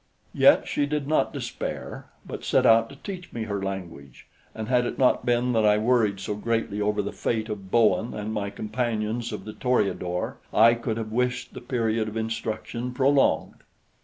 Yet 0.33 0.67
she 0.67 0.87
did 0.87 1.07
not 1.07 1.31
despair, 1.31 2.07
but 2.25 2.43
set 2.43 2.65
out 2.65 2.89
to 2.89 2.95
teach 2.95 3.31
me 3.31 3.43
her 3.43 3.61
language; 3.61 4.25
and 4.55 4.67
had 4.67 4.83
it 4.87 4.97
not 4.97 5.27
been 5.27 5.53
that 5.53 5.63
I 5.63 5.77
worried 5.77 6.19
so 6.19 6.33
greatly 6.33 6.81
over 6.81 7.03
the 7.03 7.11
fate 7.13 7.49
of 7.49 7.69
Bowen 7.69 8.15
and 8.15 8.33
my 8.33 8.49
companions 8.49 9.31
of 9.31 9.45
the 9.45 9.53
Toreador, 9.53 10.37
I 10.51 10.73
could 10.73 10.97
have 10.97 11.11
wished 11.11 11.53
the 11.53 11.61
period 11.61 12.07
of 12.07 12.17
instruction 12.17 12.95
prolonged. 12.95 13.59